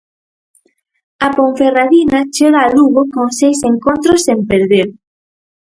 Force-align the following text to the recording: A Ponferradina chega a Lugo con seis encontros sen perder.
A 1.25 1.27
Ponferradina 1.37 2.19
chega 2.35 2.59
a 2.63 2.71
Lugo 2.75 3.01
con 3.13 3.27
seis 3.39 3.59
encontros 3.71 4.19
sen 4.27 4.39
perder. 4.51 4.87